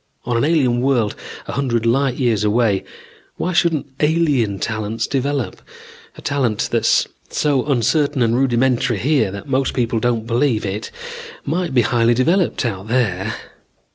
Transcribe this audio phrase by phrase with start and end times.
[0.25, 1.15] On an alien world
[1.47, 2.83] a hundred light years away,
[3.35, 5.61] why shouldn't alien talents develop?
[6.17, 10.89] A talent that's so uncertain and rudimentary here that most people don't believe it,
[11.45, 13.35] might be highly developed out there.